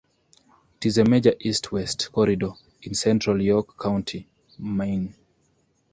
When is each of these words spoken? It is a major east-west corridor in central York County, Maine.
It 0.77 0.87
is 0.87 0.97
a 0.97 1.03
major 1.05 1.35
east-west 1.41 2.11
corridor 2.11 2.53
in 2.81 2.95
central 2.95 3.39
York 3.39 3.77
County, 3.79 4.27
Maine. 4.57 5.13